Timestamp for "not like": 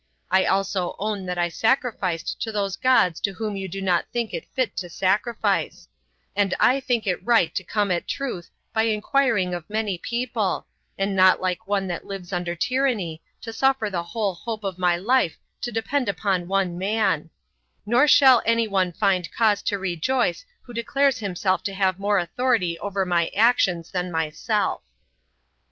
11.15-11.67